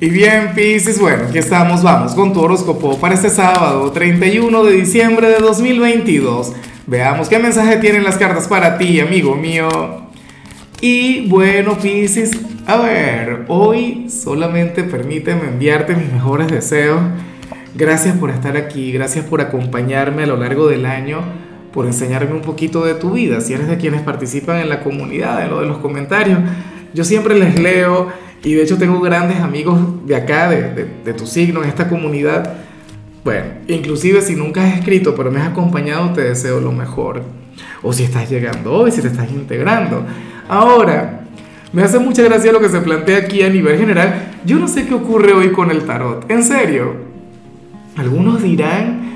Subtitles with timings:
[0.00, 4.72] Y bien, Pisces, bueno, aquí estamos, vamos con tu horóscopo para este sábado 31 de
[4.74, 6.52] diciembre de 2022.
[6.86, 9.68] Veamos qué mensaje tienen las cartas para ti, amigo mío.
[10.80, 12.30] Y bueno, Pisces,
[12.68, 17.00] a ver, hoy solamente permíteme enviarte mis mejores deseos.
[17.74, 21.22] Gracias por estar aquí, gracias por acompañarme a lo largo del año,
[21.72, 23.40] por enseñarme un poquito de tu vida.
[23.40, 26.38] Si eres de quienes participan en la comunidad, en lo de los comentarios,
[26.94, 28.08] yo siempre les leo
[28.42, 32.54] y de hecho tengo grandes amigos de acá, de, de, tu signo, en esta comunidad.
[33.24, 37.22] Bueno, inclusive si nunca has escrito, pero me has acompañado, te deseo lo mejor.
[37.82, 40.04] O si estás llegando hoy, si te estás integrando.
[40.48, 41.24] Ahora,
[41.72, 44.32] me hace mucha gracia lo que se plantea aquí a nivel general.
[44.44, 46.30] Yo no sé qué ocurre hoy con el tarot.
[46.30, 47.08] En serio.
[47.96, 49.08] Algunos dirán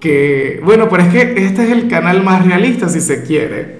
[0.00, 3.78] que, bueno, pero es que este es el canal más realista si se quiere.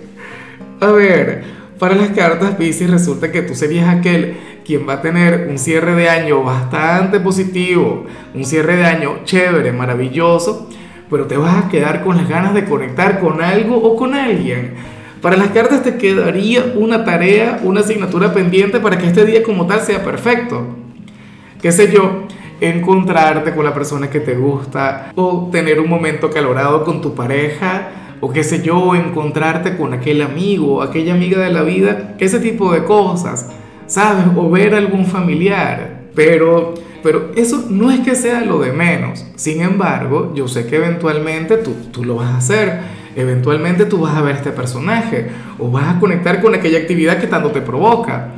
[0.80, 1.44] A ver,
[1.78, 5.94] para las cartas Pisces resulta que tú serías aquel quien va a tener un cierre
[5.94, 10.68] de año bastante positivo, un cierre de año chévere, maravilloso,
[11.10, 14.74] pero te vas a quedar con las ganas de conectar con algo o con alguien.
[15.20, 19.66] Para las cartas te quedaría una tarea, una asignatura pendiente para que este día como
[19.66, 20.66] tal sea perfecto.
[21.60, 22.26] ¿Qué sé yo?
[22.60, 27.88] Encontrarte con la persona que te gusta o tener un momento calorado con tu pareja
[28.20, 32.72] o qué sé yo, encontrarte con aquel amigo aquella amiga de la vida, ese tipo
[32.72, 33.50] de cosas.
[33.94, 34.24] ¿Sabes?
[34.36, 36.00] O ver a algún familiar.
[36.16, 39.24] Pero, pero eso no es que sea lo de menos.
[39.36, 42.80] Sin embargo, yo sé que eventualmente tú, tú lo vas a hacer.
[43.14, 45.28] Eventualmente tú vas a ver este personaje
[45.60, 48.32] o vas a conectar con aquella actividad que tanto te provoca.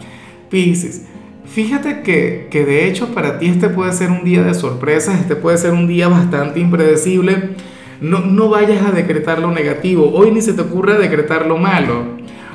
[0.51, 1.07] Pisces,
[1.47, 5.37] fíjate que, que de hecho para ti este puede ser un día de sorpresas, este
[5.37, 7.57] puede ser un día bastante impredecible.
[8.03, 12.05] No, no vayas a decretar lo negativo, hoy ni se te ocurra decretar lo malo,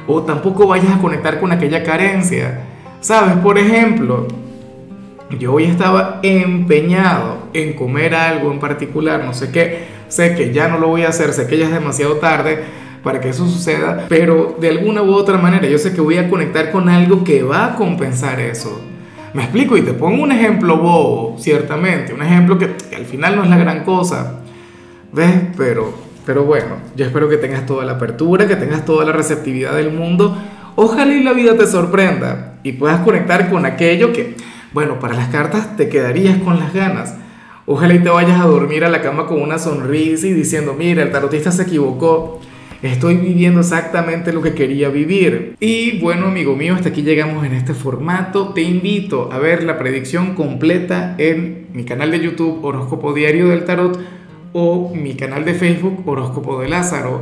[0.06, 2.71] o tampoco vayas a conectar con aquella carencia.
[3.02, 3.38] ¿Sabes?
[3.38, 4.28] Por ejemplo,
[5.40, 10.68] yo hoy estaba empeñado en comer algo en particular, no sé qué, sé que ya
[10.68, 12.64] no lo voy a hacer, sé que ya es demasiado tarde
[13.04, 16.30] para que eso suceda, pero de alguna u otra manera yo sé que voy a
[16.30, 18.80] conectar con algo que va a compensar eso.
[19.34, 23.44] Me explico y te pongo un ejemplo bobo, ciertamente, un ejemplo que, al final no
[23.44, 24.42] es la gran cosa,
[25.12, 25.34] ¿ves?
[25.58, 25.92] Pero,
[26.24, 29.92] pero bueno, yo espero que tengas toda la apertura, que tengas toda la receptividad del
[29.92, 30.38] mundo
[30.76, 34.36] Ojalá y la vida te sorprenda y puedas conectar con aquello que,
[34.74, 37.16] bueno, para las cartas te quedarías con las ganas.
[37.66, 41.04] Ojalá y te vayas a dormir a la cama con una sonrisa y diciendo, mira,
[41.04, 42.40] el tarotista se equivocó.
[42.82, 45.56] Estoy viviendo exactamente lo que quería vivir.
[45.60, 48.54] Y bueno, amigo mío, hasta aquí llegamos en este formato.
[48.54, 53.66] Te invito a ver la predicción completa en mi canal de YouTube Horóscopo Diario del
[53.66, 54.00] Tarot
[54.54, 57.22] o mi canal de Facebook Horóscopo de Lázaro.